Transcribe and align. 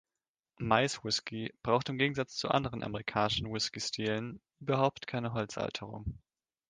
Mais-Whiskey 0.57 1.53
braucht 1.61 1.89
im 1.89 1.99
Gegensatz 1.99 2.35
zu 2.35 2.49
anderen 2.49 2.81
amerikanischen 2.81 3.53
Whiskey-Stilen 3.53 4.41
überhaupt 4.59 5.05
keine 5.05 5.33
Holzalterung. 5.33 6.17